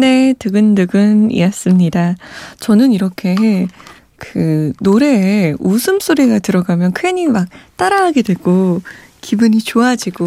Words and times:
팬의 0.00 0.34
두근두근이었습니다. 0.34 2.16
저는 2.58 2.92
이렇게 2.92 3.68
그 4.16 4.72
노래에 4.80 5.54
웃음소리가 5.58 6.40
들어가면 6.40 6.92
괜히 6.94 7.26
막 7.28 7.48
따라하게 7.76 8.22
되고 8.22 8.82
기분이 9.20 9.58
좋아지고 9.60 10.26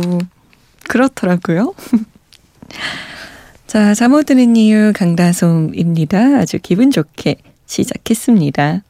그렇더라고요. 0.87 1.73
자, 3.67 3.93
잠 3.95 4.11
못 4.11 4.25
드는 4.27 4.55
이유 4.55 4.93
강다솜입니다. 4.95 6.37
아주 6.37 6.59
기분 6.61 6.91
좋게 6.91 7.37
시작했습니다. 7.65 8.83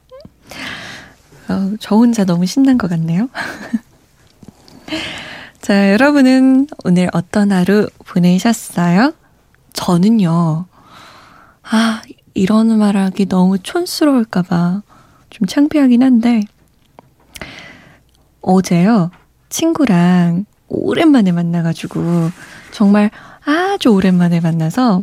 어, 1.50 1.72
저 1.80 1.96
혼자 1.96 2.26
너무 2.26 2.46
신난 2.46 2.78
것 2.78 2.90
같네요. 2.90 3.30
자, 5.62 5.94
여러분은 5.94 6.68
오늘 6.84 7.10
어떤 7.14 7.54
하루 7.54 7.88
보내셨어요? 8.06 9.14
저는요, 9.72 10.66
아, 11.64 12.02
이런 12.34 12.78
말하기 12.78 13.28
너무 13.28 13.58
촌스러울까봐 13.60 14.82
좀 15.30 15.48
창피하긴 15.48 16.04
한데, 16.04 16.42
어제요, 18.42 19.12
친구랑 19.50 20.46
오랜만에 20.68 21.32
만나가지고, 21.32 22.30
정말 22.72 23.10
아주 23.46 23.90
오랜만에 23.90 24.40
만나서, 24.40 25.02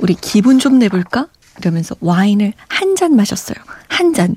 우리 0.00 0.14
기분 0.14 0.58
좀 0.58 0.78
내볼까? 0.78 1.28
이러면서 1.58 1.94
와인을 2.00 2.52
한 2.68 2.94
잔 2.96 3.14
마셨어요. 3.16 3.56
한 3.88 4.12
잔. 4.14 4.36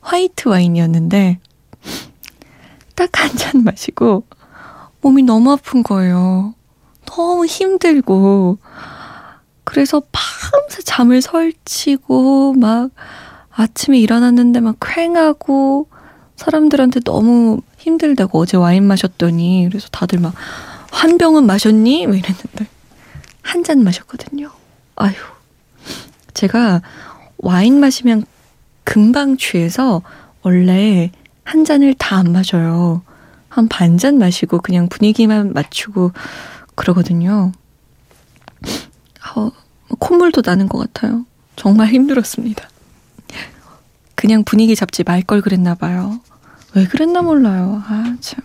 화이트 0.00 0.48
와인이었는데, 0.48 1.38
딱 2.94 3.10
한 3.18 3.36
잔 3.36 3.64
마시고, 3.64 4.24
몸이 5.00 5.22
너무 5.22 5.52
아픈 5.52 5.82
거예요. 5.82 6.54
너무 7.06 7.46
힘들고, 7.46 8.58
그래서 9.64 10.02
밤새 10.12 10.82
잠을 10.82 11.22
설치고, 11.22 12.54
막 12.54 12.90
아침에 13.50 13.98
일어났는데 13.98 14.60
막 14.60 14.76
쾌하고, 14.80 15.88
사람들한테 16.36 17.00
너무 17.00 17.60
힘들다고 17.78 18.40
어제 18.40 18.56
와인 18.56 18.84
마셨더니, 18.86 19.66
그래서 19.68 19.88
다들 19.90 20.18
막, 20.20 20.34
한 20.90 21.18
병은 21.18 21.46
마셨니? 21.46 22.06
뭐 22.06 22.16
이랬는데, 22.16 22.66
한 23.42 23.64
잔 23.64 23.82
마셨거든요. 23.82 24.50
아휴. 24.96 25.14
제가 26.34 26.80
와인 27.38 27.80
마시면 27.80 28.24
금방 28.84 29.36
취해서 29.36 30.02
원래 30.42 31.10
한 31.44 31.64
잔을 31.64 31.94
다 31.94 32.16
안 32.16 32.32
마셔요. 32.32 33.02
한 33.48 33.68
반 33.68 33.98
잔 33.98 34.18
마시고 34.18 34.58
그냥 34.60 34.88
분위기만 34.88 35.52
맞추고 35.52 36.12
그러거든요. 36.74 37.52
어, 39.34 39.50
콧물도 39.98 40.42
나는 40.44 40.68
것 40.68 40.78
같아요. 40.78 41.24
정말 41.56 41.88
힘들었습니다. 41.88 42.68
그냥 44.14 44.44
분위기 44.44 44.76
잡지 44.76 45.02
말 45.04 45.22
걸 45.22 45.40
그랬나 45.40 45.74
봐요. 45.74 46.20
왜 46.74 46.86
그랬나 46.86 47.22
몰라요. 47.22 47.82
아, 47.86 48.16
참. 48.20 48.40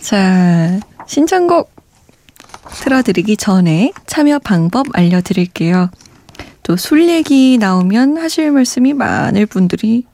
자, 0.00 0.80
신청곡 1.06 1.74
틀어드리기 2.70 3.36
전에 3.36 3.92
참여 4.06 4.38
방법 4.40 4.86
알려드릴게요. 4.92 5.90
또 6.62 6.76
술 6.76 7.08
얘기 7.08 7.58
나오면 7.58 8.18
하실 8.18 8.50
말씀이 8.50 8.92
많을 8.92 9.46
분들이 9.46 10.04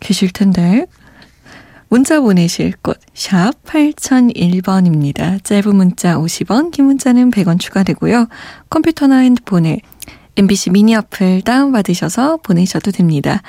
계실 0.00 0.32
텐데 0.32 0.86
문자 1.92 2.22
보내실 2.22 2.72
곳 2.80 2.98
샵 3.14 3.52
8001번입니다. 3.64 5.44
짧은 5.44 5.76
문자 5.76 6.16
50원, 6.16 6.70
긴 6.70 6.86
문자는 6.86 7.30
100원 7.30 7.60
추가되고요. 7.60 8.28
컴퓨터나 8.70 9.18
핸드폰에 9.18 9.80
MBC 10.36 10.70
미니 10.70 10.96
어플 10.96 11.42
다운받으셔서 11.42 12.38
보내셔도 12.38 12.92
됩니다. 12.92 13.42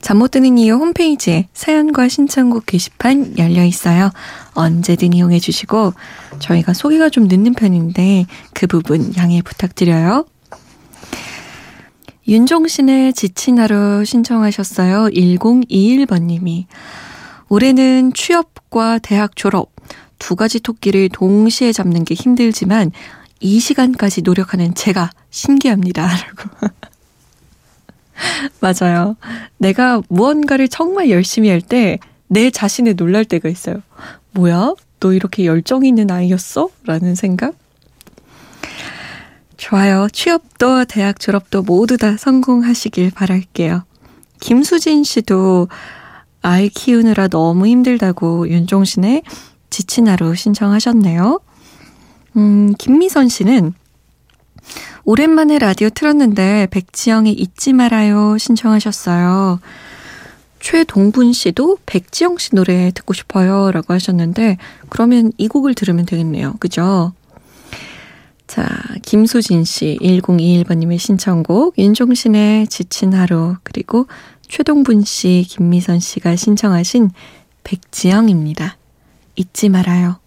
잠 0.00 0.16
못 0.16 0.30
드는 0.30 0.56
이유 0.56 0.76
홈페이지에 0.76 1.48
사연과 1.52 2.08
신청곡 2.08 2.64
게시판 2.64 3.36
열려 3.36 3.66
있어요. 3.66 4.10
언제든 4.54 5.12
이용해 5.12 5.38
주시고 5.38 5.92
저희가 6.38 6.72
소개가 6.72 7.10
좀 7.10 7.28
늦는 7.28 7.52
편인데 7.52 8.24
그 8.54 8.66
부분 8.66 9.12
양해 9.18 9.42
부탁드려요. 9.42 10.24
윤종신의 12.26 13.12
지친 13.12 13.58
하루 13.58 14.06
신청하셨어요. 14.06 15.08
1021번님이. 15.08 16.64
올해는 17.50 18.14
취업과 18.14 18.98
대학 18.98 19.36
졸업 19.36 19.70
두 20.18 20.36
가지 20.36 20.60
토끼를 20.60 21.10
동시에 21.10 21.72
잡는 21.72 22.04
게 22.04 22.14
힘들지만 22.14 22.92
이 23.40 23.60
시간까지 23.60 24.22
노력하는 24.22 24.74
제가 24.74 25.10
신기합니다. 25.28 26.08
라고. 26.08 26.74
맞아요. 28.60 29.16
내가 29.58 30.00
무언가를 30.08 30.68
정말 30.68 31.10
열심히 31.10 31.50
할 31.50 31.60
때 31.60 31.98
내 32.32 32.48
자신에 32.50 32.92
놀랄 32.92 33.24
때가 33.24 33.48
있어요. 33.48 33.82
뭐야? 34.30 34.74
너 35.00 35.12
이렇게 35.12 35.44
열정 35.46 35.84
있는 35.84 36.12
아이였어? 36.12 36.68
라는 36.84 37.16
생각? 37.16 37.54
좋아요. 39.56 40.06
취업도 40.12 40.84
대학 40.84 41.18
졸업도 41.18 41.62
모두 41.62 41.96
다 41.96 42.16
성공하시길 42.16 43.10
바랄게요. 43.10 43.82
김수진 44.38 45.02
씨도 45.02 45.68
아이 46.42 46.68
키우느라 46.68 47.28
너무 47.28 47.66
힘들다고 47.66 48.48
윤종신의 48.48 49.22
지친 49.68 50.08
하루 50.08 50.34
신청하셨네요. 50.34 51.40
음, 52.36 52.74
김미선 52.78 53.28
씨는 53.28 53.74
오랜만에 55.04 55.58
라디오 55.58 55.90
틀었는데 55.90 56.68
백지영의 56.70 57.32
잊지 57.32 57.72
말아요 57.72 58.38
신청하셨어요. 58.38 59.60
최동분 60.60 61.32
씨도 61.32 61.78
백지영 61.86 62.36
씨 62.38 62.54
노래 62.54 62.90
듣고 62.94 63.14
싶어요 63.14 63.72
라고 63.72 63.94
하셨는데 63.94 64.58
그러면 64.90 65.32
이 65.38 65.48
곡을 65.48 65.74
들으면 65.74 66.04
되겠네요. 66.04 66.54
그죠? 66.60 67.12
자, 68.46 68.66
김수진 69.02 69.64
씨 69.64 69.96
1021번님의 70.02 70.98
신청곡 70.98 71.78
윤종신의 71.78 72.66
지친 72.66 73.14
하루 73.14 73.56
그리고 73.62 74.06
최동분 74.50 75.04
씨, 75.04 75.46
김미선 75.48 76.00
씨가 76.00 76.34
신청하신 76.34 77.10
백지영입니다. 77.62 78.76
잊지 79.36 79.68
말아요. 79.68 80.18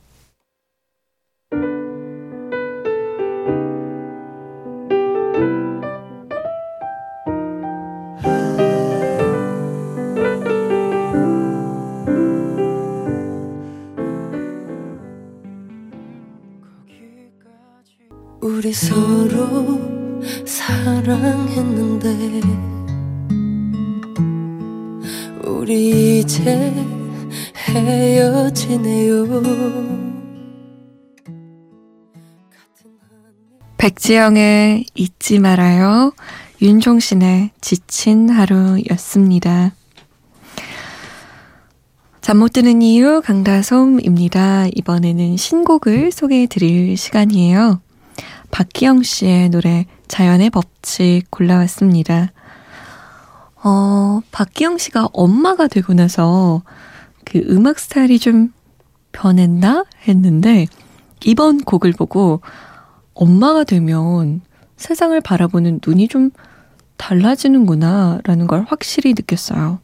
우리 18.40 18.72
서로 18.72 19.82
사랑했는데 20.46 21.14
이제 26.24 26.74
헤어지네요. 27.68 29.28
백지영의 33.78 34.86
잊지 34.96 35.40
말아요. 35.40 36.14
윤종신의 36.62 37.50
지친 37.60 38.30
하루였습니다. 38.30 39.74
잠 42.22 42.38
못 42.38 42.54
드는 42.54 42.82
이유 42.82 43.22
강다솜입니다. 43.22 44.68
이번에는 44.74 45.36
신곡을 45.36 46.14
소개해 46.14 46.48
드릴 46.48 46.96
시간이에요. 46.96 47.82
박기영 48.50 49.04
씨의 49.04 49.50
노래 49.50 49.86
자연의 50.08 50.52
법칙 50.52 51.30
골라왔습니다. 51.30 52.32
어, 53.64 54.22
박기영 54.32 54.78
씨가 54.78 55.10
엄마가 55.14 55.68
되고 55.68 55.94
나서 55.94 56.64
그 57.26 57.40
음악 57.50 57.80
스타일이 57.80 58.20
좀 58.20 58.52
변했나 59.14 59.86
했는데 60.08 60.66
이번 61.24 61.60
곡을 61.64 61.94
보고 61.94 62.42
엄마가 63.14 63.64
되면 63.64 64.42
세상을 64.76 65.20
바라보는 65.22 65.80
눈이 65.86 66.10
좀 66.10 66.32
달라지는구나 66.98 68.20
라는 68.24 68.48
걸 68.48 68.66
확실히 68.68 69.12
느꼈어요. 69.12 69.80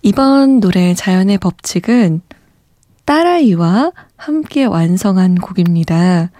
이번 0.00 0.60
노래 0.60 0.94
자연의 0.94 1.38
법칙은 1.38 2.22
딸아이와 3.04 3.92
함께 4.16 4.64
완성한 4.64 5.36
곡입니다. 5.36 6.30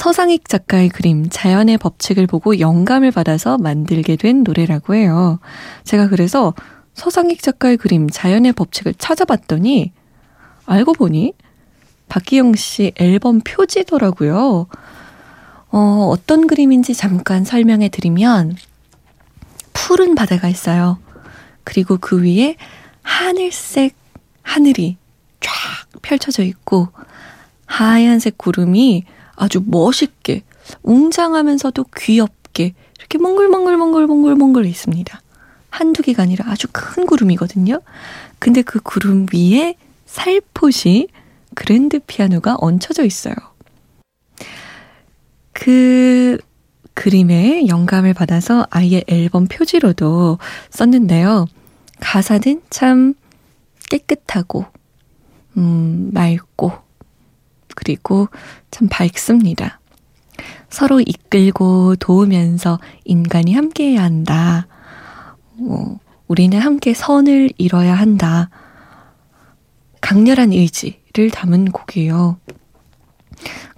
서상익 0.00 0.48
작가의 0.48 0.88
그림 0.88 1.28
자연의 1.28 1.76
법칙을 1.76 2.26
보고 2.26 2.58
영감을 2.58 3.10
받아서 3.10 3.58
만들게 3.58 4.16
된 4.16 4.44
노래라고 4.44 4.94
해요. 4.94 5.40
제가 5.84 6.08
그래서 6.08 6.54
서상익 6.94 7.42
작가의 7.42 7.76
그림 7.76 8.08
자연의 8.08 8.54
법칙을 8.54 8.94
찾아봤더니 8.94 9.92
알고 10.64 10.94
보니 10.94 11.34
박기영 12.08 12.54
씨 12.54 12.92
앨범 12.96 13.40
표지더라고요. 13.40 14.68
어, 15.70 16.08
어떤 16.10 16.46
그림인지 16.46 16.94
잠깐 16.94 17.44
설명해 17.44 17.90
드리면 17.90 18.56
푸른 19.74 20.14
바다가 20.14 20.48
있어요. 20.48 20.98
그리고 21.62 21.98
그 22.00 22.22
위에 22.22 22.56
하늘색 23.02 23.94
하늘이 24.40 24.96
쫙 25.40 25.52
펼쳐져 26.00 26.42
있고 26.42 26.88
하얀색 27.66 28.38
구름이 28.38 29.04
아주 29.40 29.62
멋있게 29.64 30.42
웅장하면서도 30.82 31.86
귀엽게 31.96 32.74
이렇게 32.98 33.18
몽글몽글몽글몽글몽글 33.18 34.66
있습니다. 34.66 35.20
한두 35.70 36.02
개가 36.02 36.22
아니라 36.22 36.44
아주 36.50 36.68
큰 36.70 37.06
구름이거든요. 37.06 37.80
근데 38.38 38.60
그 38.62 38.80
구름 38.80 39.26
위에 39.32 39.76
살포시 40.04 41.08
그랜드 41.54 42.00
피아노가 42.00 42.56
얹혀져 42.58 43.04
있어요. 43.04 43.34
그 45.52 46.38
그림에 46.94 47.66
영감을 47.66 48.12
받아서 48.12 48.66
아이의 48.70 49.04
앨범 49.06 49.46
표지로도 49.46 50.38
썼는데요. 50.70 51.46
가사는 52.00 52.60
참 52.68 53.14
깨끗하고, 53.88 54.66
음, 55.56 56.10
맑고, 56.12 56.72
그리고 57.74 58.28
참 58.70 58.88
밝습니다. 58.90 59.80
서로 60.68 61.00
이끌고 61.00 61.96
도우면서 61.96 62.78
인간이 63.04 63.54
함께해야 63.54 64.02
한다. 64.02 64.66
어, 65.58 65.98
우리는 66.28 66.58
함께 66.58 66.94
선을 66.94 67.50
이뤄야 67.58 67.94
한다. 67.94 68.50
강렬한 70.00 70.52
의지를 70.52 71.30
담은 71.30 71.72
곡이에요. 71.72 72.38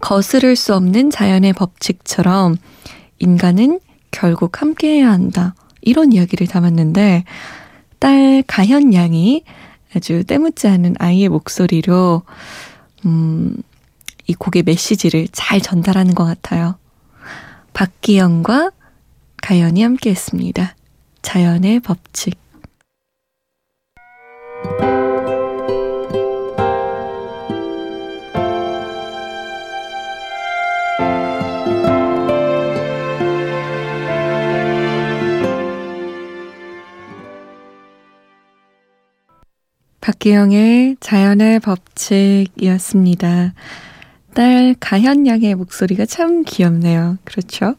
거스를 0.00 0.56
수 0.56 0.74
없는 0.74 1.10
자연의 1.10 1.52
법칙처럼 1.54 2.56
인간은 3.18 3.80
결국 4.10 4.60
함께해야 4.60 5.10
한다. 5.10 5.54
이런 5.80 6.12
이야기를 6.12 6.46
담았는데 6.46 7.24
딸 7.98 8.42
가현 8.46 8.94
양이 8.94 9.44
아주 9.94 10.24
때묻지 10.24 10.68
않은 10.68 10.96
아이의 10.98 11.28
목소리로 11.28 12.22
음, 13.06 13.56
이 14.32 14.34
곡의 14.34 14.62
메시지를 14.62 15.28
잘 15.30 15.60
전달하는 15.60 16.14
것 16.14 16.24
같아요. 16.24 16.78
박기영과 17.74 18.70
가연이 19.42 19.82
함께 19.82 20.08
했습니다. 20.08 20.74
자연의 21.20 21.80
법칙. 21.80 22.40
박기영의 40.00 40.96
자연의 41.00 41.60
법칙이었습니다. 41.60 43.52
딸 44.34 44.74
가현 44.80 45.26
양의 45.26 45.54
목소리가 45.54 46.06
참 46.06 46.42
귀엽네요. 46.44 47.18
그렇죠? 47.24 47.74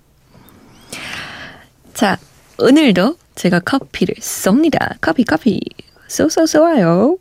자, 1.94 2.18
오늘도 2.60 3.18
제가 3.36 3.60
커피를 3.60 4.16
쏩니다. 4.16 4.96
커피, 5.02 5.24
커피. 5.24 5.60
쏘쏘 6.08 6.46
쏘아요. 6.46 7.18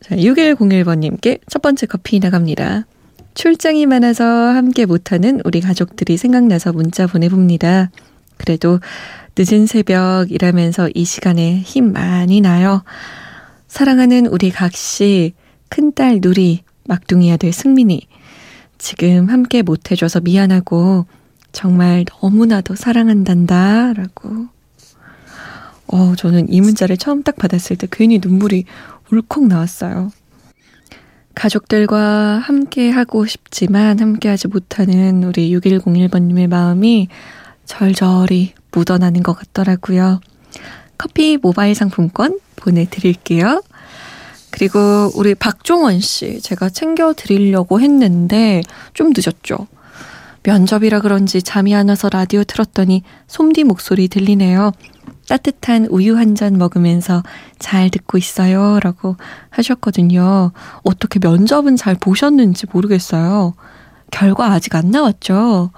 자, 0.00 0.14
6101번님께 0.16 1.40
첫 1.48 1.62
번째 1.62 1.86
커피 1.86 2.20
나갑니다. 2.20 2.86
출장이 3.34 3.86
많아서 3.86 4.24
함께 4.24 4.86
못하는 4.86 5.40
우리 5.44 5.60
가족들이 5.60 6.16
생각나서 6.16 6.72
문자 6.72 7.06
보내봅니다. 7.06 7.90
그래도 8.36 8.80
늦은 9.38 9.66
새벽 9.66 10.30
일하면서 10.30 10.90
이 10.94 11.04
시간에 11.04 11.58
힘 11.58 11.92
많이 11.92 12.40
나요. 12.40 12.82
사랑하는 13.68 14.26
우리 14.26 14.50
각시, 14.50 15.34
큰딸 15.68 16.20
누리, 16.22 16.62
막둥이 16.84 17.32
아들 17.32 17.52
승민이. 17.52 18.06
지금 18.78 19.28
함께 19.30 19.62
못해줘서 19.62 20.20
미안하고, 20.20 21.06
정말 21.52 22.04
너무나도 22.20 22.74
사랑한단다. 22.74 23.94
라고. 23.94 24.46
어, 25.88 26.14
저는 26.16 26.52
이 26.52 26.60
문자를 26.60 26.96
처음 26.96 27.22
딱 27.22 27.36
받았을 27.36 27.76
때 27.76 27.86
괜히 27.90 28.18
눈물이 28.22 28.64
울컥 29.10 29.46
나왔어요. 29.46 30.10
가족들과 31.34 32.38
함께 32.38 32.90
하고 32.90 33.26
싶지만 33.26 34.00
함께 34.00 34.28
하지 34.28 34.48
못하는 34.48 35.22
우리 35.22 35.54
6101번님의 35.54 36.48
마음이 36.48 37.08
절절히 37.66 38.54
묻어나는 38.72 39.22
것 39.22 39.34
같더라고요. 39.34 40.20
커피 40.98 41.36
모바일 41.36 41.74
상품권 41.74 42.40
보내드릴게요. 42.56 43.62
그리고 44.56 45.10
우리 45.14 45.34
박종원 45.34 46.00
씨, 46.00 46.40
제가 46.40 46.70
챙겨 46.70 47.12
드리려고 47.12 47.78
했는데 47.78 48.62
좀 48.94 49.12
늦었죠. 49.14 49.66
면접이라 50.44 51.00
그런지 51.00 51.42
잠이 51.42 51.74
안 51.74 51.90
와서 51.90 52.08
라디오 52.08 52.42
틀었더니 52.42 53.02
솜디 53.26 53.64
목소리 53.64 54.08
들리네요. 54.08 54.72
따뜻한 55.28 55.86
우유 55.90 56.16
한 56.16 56.34
잔 56.34 56.56
먹으면서 56.56 57.22
잘 57.58 57.90
듣고 57.90 58.16
있어요. 58.16 58.80
라고 58.80 59.16
하셨거든요. 59.50 60.52
어떻게 60.84 61.18
면접은 61.18 61.76
잘 61.76 61.94
보셨는지 61.94 62.64
모르겠어요. 62.72 63.52
결과 64.10 64.52
아직 64.52 64.74
안 64.74 64.90
나왔죠? 64.90 65.70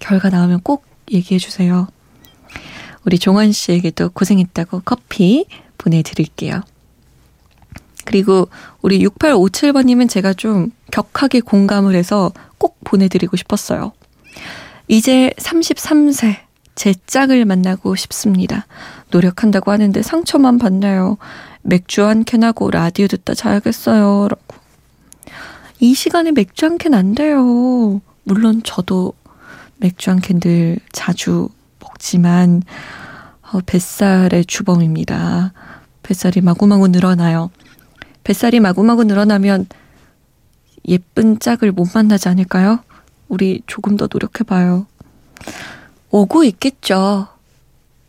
결과 0.00 0.30
나오면 0.30 0.62
꼭 0.62 0.84
얘기해 1.12 1.38
주세요. 1.38 1.86
우리 3.04 3.20
종원 3.20 3.52
씨에게도 3.52 4.10
고생했다고 4.10 4.82
커피 4.84 5.46
보내드릴게요. 5.78 6.62
그리고 8.10 8.48
우리 8.82 8.98
6857번님은 9.06 10.08
제가 10.08 10.32
좀 10.34 10.72
격하게 10.90 11.38
공감을 11.42 11.94
해서 11.94 12.32
꼭 12.58 12.76
보내드리고 12.82 13.36
싶었어요. 13.36 13.92
이제 14.88 15.30
33세, 15.36 16.34
제 16.74 16.92
짝을 17.06 17.44
만나고 17.44 17.94
싶습니다. 17.94 18.66
노력한다고 19.12 19.70
하는데 19.70 20.02
상처만 20.02 20.58
받나요? 20.58 21.18
맥주 21.62 22.02
한 22.04 22.24
캔하고 22.24 22.72
라디오 22.72 23.06
듣다 23.06 23.34
자야겠어요. 23.34 24.26
라고. 24.28 24.42
이 25.78 25.94
시간에 25.94 26.32
맥주 26.32 26.66
한 26.66 26.78
캔 26.78 26.94
안 26.94 27.14
돼요. 27.14 28.00
물론 28.24 28.60
저도 28.64 29.12
맥주 29.76 30.10
한 30.10 30.20
캔들 30.20 30.80
자주 30.90 31.48
먹지만, 31.78 32.64
어, 33.52 33.60
뱃살의 33.64 34.46
주범입니다. 34.46 35.52
뱃살이 36.02 36.40
마구마구 36.40 36.88
늘어나요. 36.88 37.50
뱃살이 38.24 38.60
마구마구 38.60 39.04
늘어나면 39.04 39.66
예쁜 40.88 41.38
짝을 41.38 41.72
못 41.72 41.88
만나지 41.94 42.28
않을까요? 42.28 42.80
우리 43.28 43.62
조금 43.66 43.96
더 43.96 44.08
노력해봐요. 44.10 44.86
오고 46.10 46.44
있겠죠. 46.44 47.28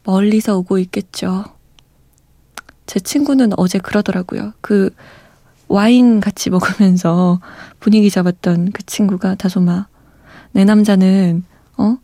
멀리서 0.04 0.58
오고 0.58 0.80
있겠죠. 0.80 1.46
제 2.88 3.00
친구는 3.00 3.52
어제 3.58 3.78
그러더라고요. 3.78 4.54
그 4.62 4.90
와인 5.68 6.20
같이 6.20 6.50
먹으면서 6.50 7.40
분위기 7.80 8.10
잡았던 8.10 8.72
그 8.72 8.84
친구가 8.86 9.36
다소마 9.36 9.88
내 10.52 10.66
남자는 10.66 11.46
어? 11.78 11.98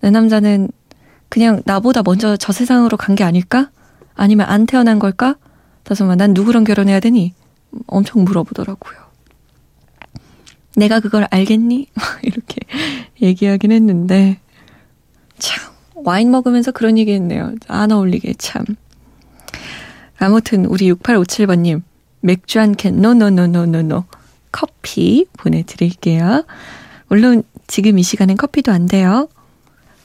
내 0.00 0.10
남자는 0.10 0.68
그냥 1.28 1.62
나보다 1.64 2.02
먼저 2.02 2.36
저 2.36 2.52
세상으로 2.52 2.96
간 2.96 3.14
게 3.14 3.24
아닐까? 3.24 3.70
아니면 4.16 4.46
안 4.48 4.66
태어난 4.66 4.98
걸까? 4.98 5.36
다소마 5.84 6.16
난 6.16 6.34
누구랑 6.34 6.64
결혼해야 6.64 7.00
되니? 7.00 7.34
엄청 7.86 8.24
물어보더라고요. 8.24 8.98
내가 10.76 11.00
그걸 11.00 11.26
알겠니? 11.30 11.88
이렇게 12.22 12.60
얘기하긴 13.20 13.72
했는데, 13.72 14.40
참, 15.38 15.72
와인 15.94 16.30
먹으면서 16.30 16.70
그런 16.72 16.96
얘기 16.98 17.12
했네요. 17.12 17.54
안 17.68 17.92
어울리게 17.92 18.34
참. 18.38 18.64
아무튼, 20.18 20.66
우리 20.66 20.92
6857번님, 20.92 21.82
맥주 22.20 22.60
한 22.60 22.74
캔, 22.74 23.00
노노노노노노. 23.00 24.04
커피 24.52 25.26
보내드릴게요. 25.32 26.44
물론, 27.08 27.42
지금 27.66 27.98
이 27.98 28.02
시간엔 28.02 28.36
커피도 28.36 28.72
안 28.72 28.86
돼요. 28.86 29.28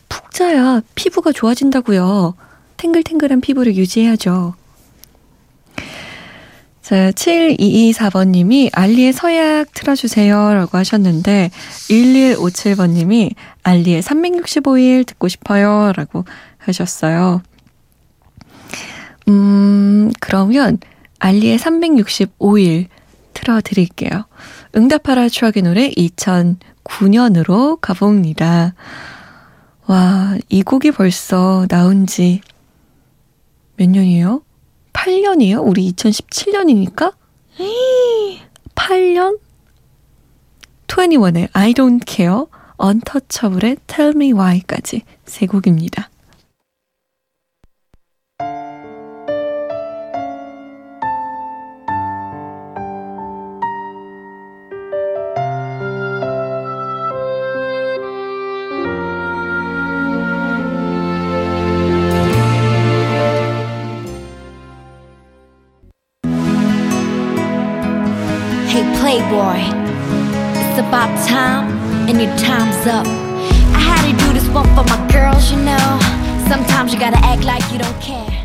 푹 0.08 0.32
자야 0.32 0.82
피부가 0.94 1.32
좋아진다고요. 1.32 2.36
탱글탱글한 2.78 3.42
피부를 3.42 3.76
유지해야죠. 3.76 4.56
자, 6.86 7.10
7224번님이 7.10 8.70
알리의 8.72 9.12
서약 9.12 9.74
틀어주세요. 9.74 10.54
라고 10.54 10.78
하셨는데, 10.78 11.50
1157번님이 11.90 13.34
알리의 13.64 14.04
365일 14.04 15.08
듣고 15.08 15.28
싶어요. 15.28 15.94
라고 15.96 16.26
하셨어요. 16.60 17.42
음, 19.28 20.12
그러면 20.20 20.78
알리의 21.18 21.58
365일 21.58 22.86
틀어드릴게요. 23.34 24.26
응답하라 24.76 25.30
추억의 25.30 25.64
노래 25.64 25.90
2009년으로 25.90 27.82
가봅니다. 27.82 28.76
와, 29.88 30.38
이 30.50 30.62
곡이 30.62 30.92
벌써 30.92 31.66
나온 31.68 32.06
지 32.06 32.42
몇 33.78 33.90
년이에요? 33.90 34.42
8년이에요? 34.96 35.66
우리 35.68 35.92
2017년이니까? 35.92 37.14
8년? 38.76 39.40
21의 40.88 41.50
I 41.54 41.74
don't 41.74 42.02
care, 42.08 42.46
Untouchable의 42.80 43.78
Tell 43.88 44.14
me 44.16 44.32
why까지 44.32 45.02
세 45.26 45.46
곡입니다. 45.46 46.10
Boy. 69.46 69.62
It's 70.58 70.80
about 70.80 71.12
time, 71.28 71.66
and 72.10 72.18
your 72.22 72.36
time's 72.38 72.88
up. 72.88 73.06
I 73.78 73.82
had 73.90 74.02
to 74.10 74.14
do 74.24 74.34
this 74.34 74.48
one 74.50 74.68
for 74.76 74.86
my 74.92 75.00
girls, 75.12 75.52
you 75.52 75.58
know. 75.58 75.88
Sometimes 76.50 76.94
you 76.94 77.00
gotta 77.00 77.22
act 77.32 77.44
like 77.44 77.66
you 77.72 77.78
don't 77.78 78.02
care. 78.02 78.45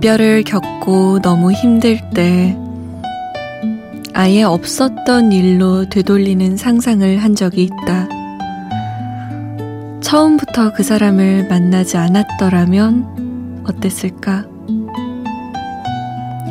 이별을 0.00 0.44
겪고 0.44 1.20
너무 1.20 1.52
힘들 1.52 2.00
때 2.14 2.56
아예 4.14 4.42
없었던 4.42 5.30
일로 5.30 5.90
되돌리는 5.90 6.56
상상을 6.56 7.18
한 7.18 7.34
적이 7.34 7.64
있다. 7.64 8.08
처음부터 10.00 10.72
그 10.72 10.82
사람을 10.82 11.48
만나지 11.48 11.98
않았더라면 11.98 13.64
어땠을까? 13.66 14.46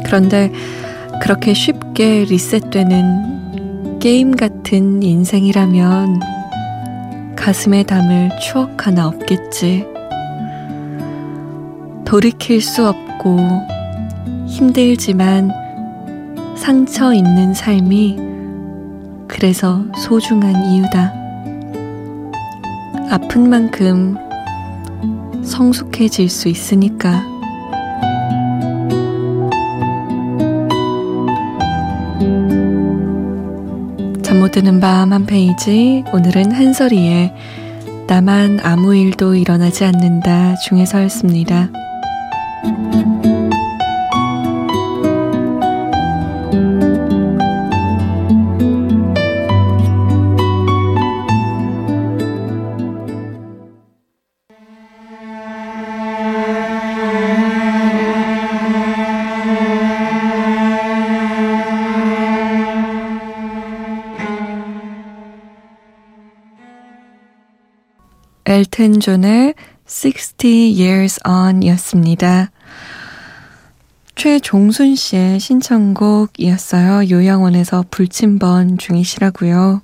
그런데 0.06 0.51
그렇게 1.20 1.56
쉽게 1.56 2.25
리셋되는 2.25 3.98
게임 3.98 4.36
같은 4.36 5.01
인생이라면 5.01 6.20
가슴에 7.36 7.82
담을 7.82 8.29
추억 8.39 8.86
하나 8.86 9.08
없겠지. 9.08 9.99
돌이킬 12.10 12.60
수 12.60 12.88
없고 12.88 13.38
힘들지만 14.48 15.51
상처 16.58 17.13
있는 17.13 17.54
삶이 17.54 18.18
그래서 19.28 19.86
소중한 19.96 20.56
이유다. 20.66 21.13
아픈 23.12 23.48
만큼 23.48 24.18
성숙해질 25.44 26.30
수 26.30 26.50
있으니까. 26.50 27.24
잠 34.24 34.39
못 34.39 34.51
드는 34.51 34.80
밤 34.80 35.13
한 35.13 35.28
페이지. 35.28 36.04
오늘은 36.12 36.54
한설이의 36.54 37.36
나만 38.08 38.62
아무 38.63 38.96
일도 38.96 39.36
일어나지 39.36 39.86
않는다 39.86 40.56
중에서였습니다. 40.56 41.70
엘튼 68.60 69.00
존의 69.00 69.54
60 69.88 70.44
Years 70.78 71.22
On 71.25 71.63
이었습니다. 71.63 72.51
최종순 74.16 74.96
씨의 74.96 75.39
신청곡이었어요. 75.39 77.10
요양원에서 77.10 77.86
불침번 77.89 78.78
중이시라고요. 78.78 79.82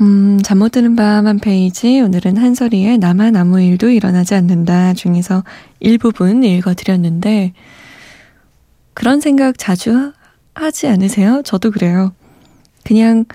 음, 0.00 0.38
잠 0.42 0.58
못 0.58 0.70
드는 0.72 0.96
밤 0.96 1.26
한 1.26 1.38
페이지. 1.38 2.00
오늘은 2.00 2.38
한설이의 2.38 2.96
나만 2.96 3.36
아무 3.36 3.60
일도 3.60 3.90
일어나지 3.90 4.34
않는다 4.34 4.94
중에서 4.94 5.44
일부분 5.80 6.44
읽어드렸는데, 6.44 7.52
그런 8.94 9.20
생각 9.20 9.58
자주 9.58 10.14
하지 10.54 10.86
않으세요? 10.88 11.42
저도 11.44 11.70
그래요. 11.72 12.14
그냥, 12.84 13.26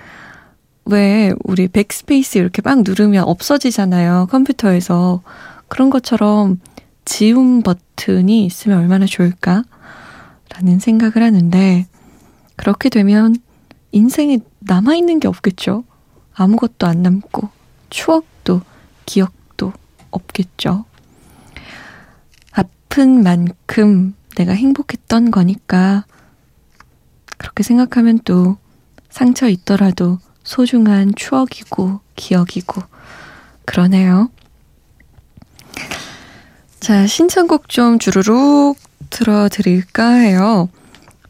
왜 0.86 1.32
우리 1.44 1.68
백스페이스 1.68 2.38
이렇게 2.38 2.60
막 2.62 2.82
누르면 2.82 3.24
없어지잖아요. 3.24 4.28
컴퓨터에서. 4.30 5.22
그런 5.68 5.90
것처럼 5.90 6.60
지움 7.04 7.62
버튼이 7.62 8.44
있으면 8.44 8.78
얼마나 8.78 9.06
좋을까? 9.06 9.64
라는 10.50 10.78
생각을 10.78 11.22
하는데, 11.22 11.86
그렇게 12.56 12.88
되면 12.88 13.36
인생에 13.92 14.38
남아있는 14.60 15.20
게 15.20 15.28
없겠죠? 15.28 15.84
아무것도 16.34 16.86
안 16.86 17.02
남고, 17.02 17.48
추억도, 17.90 18.60
기억도 19.06 19.72
없겠죠? 20.10 20.84
아픈 22.52 23.22
만큼 23.22 24.14
내가 24.36 24.52
행복했던 24.52 25.30
거니까, 25.30 26.04
그렇게 27.38 27.62
생각하면 27.62 28.20
또 28.24 28.56
상처 29.10 29.48
있더라도 29.48 30.18
소중한 30.44 31.12
추억이고 31.16 32.00
기억이고 32.14 32.82
그러네요. 33.64 34.30
자, 36.80 37.06
신청곡 37.06 37.68
좀 37.68 37.98
주르륵 37.98 38.76
들어드릴까 39.10 40.06
해요. 40.10 40.68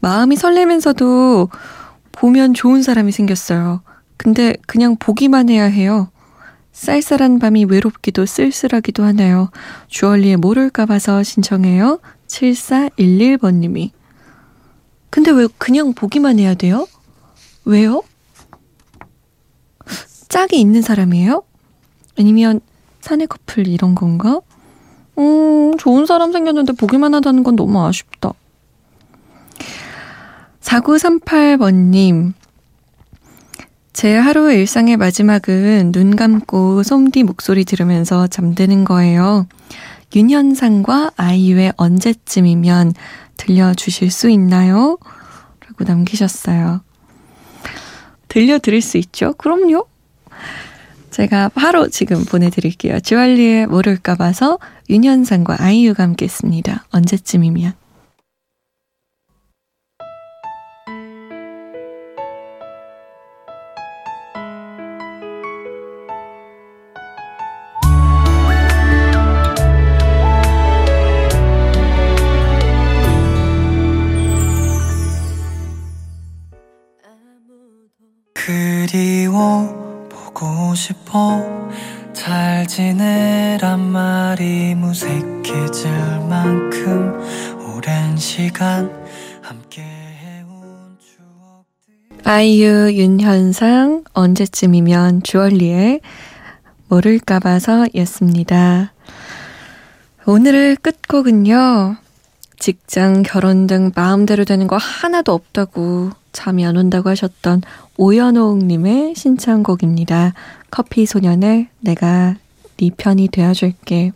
마음이 0.01 0.35
설레면서도 0.35 1.49
보면 2.11 2.53
좋은 2.53 2.83
사람이 2.83 3.11
생겼어요. 3.11 3.81
근데 4.17 4.55
그냥 4.67 4.97
보기만 4.97 5.49
해야 5.49 5.63
해요. 5.63 6.09
쌀쌀한 6.73 7.39
밤이 7.39 7.65
외롭기도 7.65 8.25
쓸쓸하기도 8.25 9.03
하네요. 9.05 9.49
주얼리에 9.87 10.35
모를까 10.35 10.85
봐서 10.85 11.23
신청해요. 11.23 11.99
7411번님이. 12.27 13.91
근데 15.09 15.31
왜 15.31 15.47
그냥 15.57 15.93
보기만 15.93 16.39
해야 16.39 16.53
돼요? 16.53 16.85
왜요? 17.63 18.03
짝이 20.35 20.59
있는 20.59 20.81
사람이에요? 20.81 21.43
아니면 22.19 22.59
사내 22.99 23.25
커플 23.25 23.69
이런 23.69 23.95
건가? 23.95 24.41
음, 25.17 25.77
좋은 25.77 26.05
사람 26.05 26.33
생겼는데 26.33 26.73
보기만 26.73 27.13
하다는 27.13 27.43
건 27.43 27.55
너무 27.55 27.81
아쉽다. 27.85 28.33
4938번님. 30.59 32.33
제 33.93 34.17
하루 34.17 34.51
일상의 34.51 34.97
마지막은 34.97 35.93
눈 35.93 36.17
감고 36.17 36.83
솜디 36.83 37.23
목소리 37.23 37.63
들으면서 37.63 38.27
잠드는 38.27 38.83
거예요. 38.83 39.47
윤현상과 40.13 41.11
아이유의 41.15 41.75
언제쯤이면 41.77 42.93
들려주실 43.37 44.11
수 44.11 44.29
있나요? 44.29 44.97
라고 45.65 45.85
남기셨어요. 45.85 46.81
들려드릴 48.27 48.81
수 48.81 48.97
있죠? 48.97 49.31
그럼요. 49.37 49.94
제가 51.15 51.47
바로 51.47 51.87
지금 51.87 52.25
보내드릴게요. 52.25 52.99
주얼리의 52.99 53.67
모를까 53.67 54.15
봐서 54.15 54.59
윤현상과 54.89 55.61
아이유가 55.61 56.03
함께 56.03 56.25
했습니다. 56.25 56.85
언제쯤이면. 56.91 57.71
그리워 78.33 79.84
보고 80.35 80.75
싶어 80.75 81.41
잘 82.11 82.67
지내란 82.67 83.79
말이 83.79 84.75
무색해질 84.75 85.89
만큼 86.29 87.13
오랜 87.65 88.17
시간 88.17 88.91
함께 89.41 89.81
해온 89.81 90.97
추억들 90.99 92.19
아이유, 92.25 92.91
윤현상, 92.93 94.03
언제쯤이면 94.13 95.23
주얼리의 95.23 96.01
모를까 96.89 97.39
봐서 97.39 97.85
였습니다. 97.95 98.93
오늘의 100.25 100.75
끝곡은요. 100.77 101.95
직장, 102.59 103.23
결혼 103.23 103.67
등 103.67 103.91
마음대로 103.95 104.43
되는 104.43 104.67
거 104.67 104.75
하나도 104.77 105.33
없다고 105.33 106.11
잠이 106.35 106.65
안 106.65 106.75
온다고 106.77 107.09
하셨던 107.09 107.61
오연옥님의 107.97 109.15
신청곡입니다. 109.15 110.33
커피 110.69 111.05
소년의 111.05 111.67
내가 111.79 112.35
네 112.77 112.89
편이 112.95 113.29
되어줄게. 113.29 114.11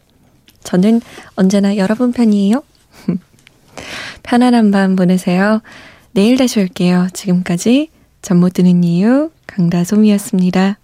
저는 0.64 1.02
언제나 1.36 1.78
여러분 1.78 2.12
편이에요. 2.12 2.62
편안한 4.24 4.72
밤 4.72 4.96
보내세요. 4.96 5.62
내일 6.12 6.38
다시 6.38 6.60
올게요. 6.60 7.08
지금까지 7.14 7.90
잠 8.22 8.38
못 8.38 8.54
드는 8.54 8.84
이유 8.84 9.32
강다솜이었습니다. 9.48 10.79